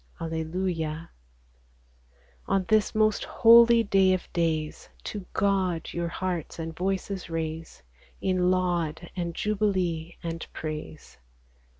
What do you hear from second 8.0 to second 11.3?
In laud, and jubilee, and praise